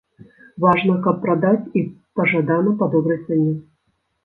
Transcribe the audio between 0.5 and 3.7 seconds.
Важна, каб прадаць, і пажадана па добрай цане.